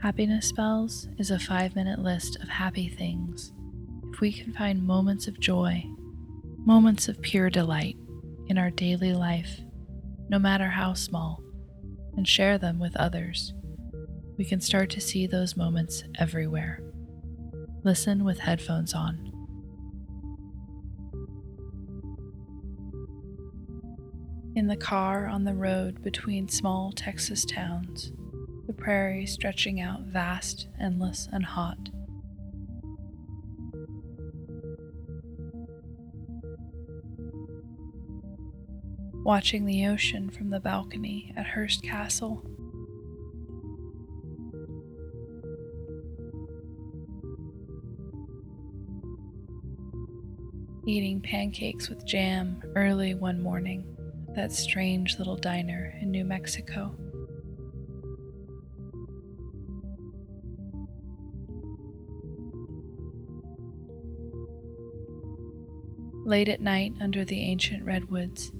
[0.00, 3.52] Happiness Spells is a five minute list of happy things.
[4.12, 5.82] If we can find moments of joy,
[6.64, 7.96] moments of pure delight
[8.46, 9.60] in our daily life,
[10.28, 11.42] no matter how small,
[12.16, 13.54] and share them with others,
[14.36, 16.80] we can start to see those moments everywhere.
[17.82, 19.32] Listen with headphones on.
[24.54, 28.12] In the car on the road between small Texas towns,
[28.68, 31.88] the prairie stretching out vast, endless, and hot.
[39.24, 42.44] Watching the ocean from the balcony at Hearst Castle.
[50.86, 53.96] Eating pancakes with jam early one morning
[54.28, 56.94] at that strange little diner in New Mexico.
[66.28, 68.52] Late at night under the ancient redwoods,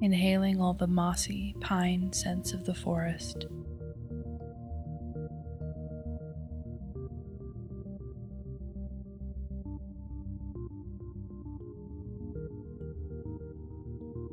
[0.00, 3.44] inhaling all the mossy pine scents of the forest.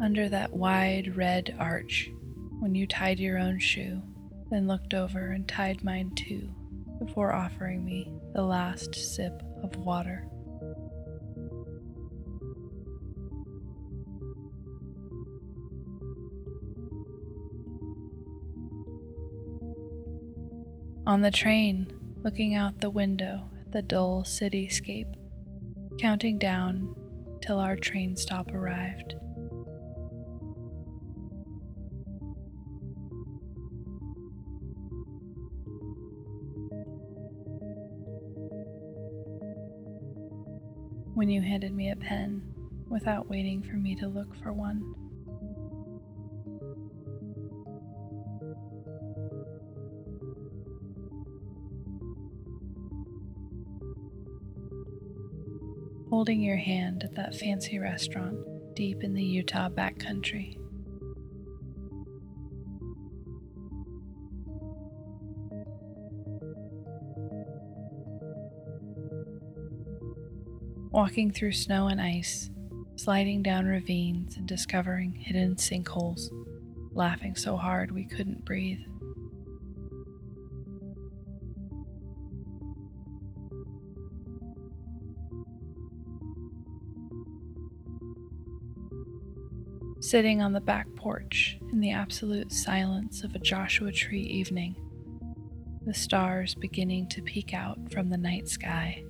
[0.00, 2.08] Under that wide red arch,
[2.60, 4.00] when you tied your own shoe,
[4.48, 6.48] then looked over and tied mine too,
[7.00, 10.28] before offering me the last sip of water.
[21.06, 21.86] On the train,
[22.24, 25.14] looking out the window at the dull cityscape,
[26.00, 26.96] counting down
[27.40, 29.14] till our train stop arrived.
[41.14, 42.42] When you handed me a pen
[42.88, 45.05] without waiting for me to look for one.
[56.08, 58.38] Holding your hand at that fancy restaurant
[58.74, 60.56] deep in the Utah backcountry.
[70.90, 72.50] Walking through snow and ice,
[72.94, 76.30] sliding down ravines and discovering hidden sinkholes,
[76.92, 78.80] laughing so hard we couldn't breathe.
[90.00, 94.76] Sitting on the back porch in the absolute silence of a Joshua Tree evening,
[95.84, 99.02] the stars beginning to peek out from the night sky.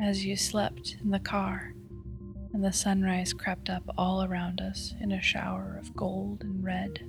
[0.00, 1.74] As you slept in the car,
[2.52, 7.00] and the sunrise crept up all around us in a shower of gold and red.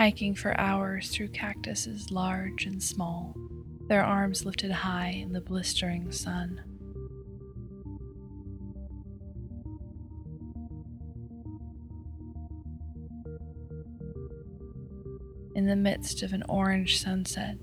[0.00, 3.36] Hiking for hours through cactuses large and small,
[3.86, 6.58] their arms lifted high in the blistering sun.
[15.54, 17.58] In the midst of an orange sunset,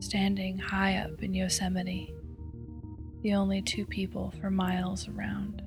[0.00, 2.14] standing high up in Yosemite,
[3.22, 5.62] the only two people for miles around.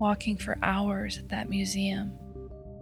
[0.00, 2.18] Walking for hours at that museum,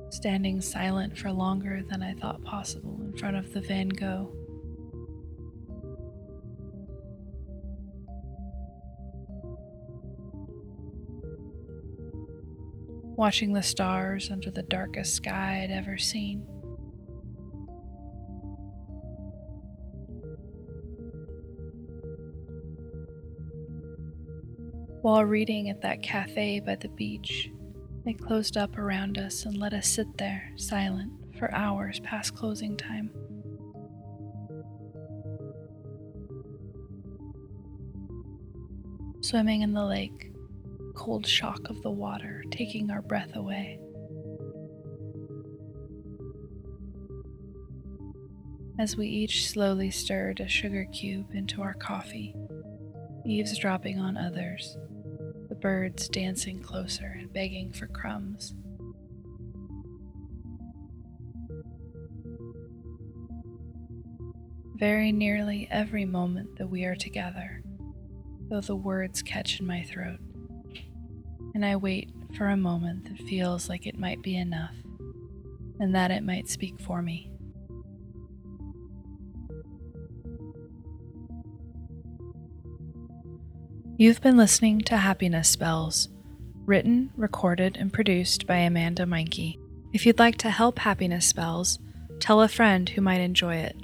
[0.09, 4.33] standing silent for longer than I thought possible in front of the Van Gogh.
[13.17, 16.47] Watching the stars under the darkest sky I'd ever seen.
[25.09, 27.51] While reading at that cafe by the beach,
[28.05, 32.77] they closed up around us and let us sit there, silent, for hours past closing
[32.77, 33.11] time.
[39.23, 40.31] Swimming in the lake,
[40.95, 43.81] cold shock of the water taking our breath away.
[48.79, 52.37] As we each slowly stirred a sugar cube into our coffee,
[53.25, 54.77] eavesdropping on others
[55.61, 58.55] birds dancing closer and begging for crumbs.
[64.77, 67.63] Very nearly every moment that we are together,
[68.49, 70.21] though the words catch in my throat,
[71.55, 74.75] and I wait for a moment that feels like it might be enough
[75.81, 77.31] and that it might speak for me.
[84.01, 86.09] You've been listening to Happiness Spells,
[86.67, 89.59] written, recorded, and produced by Amanda Meinke.
[89.93, 91.81] If you'd like to help Happiness Spells,
[92.21, 93.75] tell a friend who might enjoy it.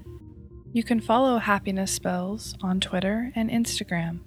[0.72, 4.20] You can follow Happiness Spells on Twitter and Instagram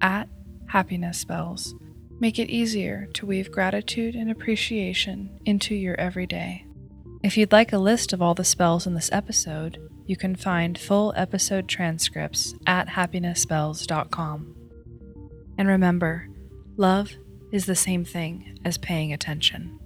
[0.00, 0.30] at
[0.68, 1.74] Happiness Spells.
[2.18, 6.64] Make it easier to weave gratitude and appreciation into your everyday.
[7.22, 9.76] If you'd like a list of all the spells in this episode,
[10.06, 14.63] you can find full episode transcripts at happinessspells.com.
[15.56, 16.28] And remember,
[16.76, 17.12] love
[17.52, 19.78] is the same thing as paying attention.